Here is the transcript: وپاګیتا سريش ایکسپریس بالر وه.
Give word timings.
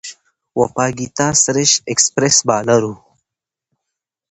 وپاګیتا 0.59 1.27
سريش 1.43 1.71
ایکسپریس 1.89 2.37
بالر 2.47 2.81
وه. 2.89 2.95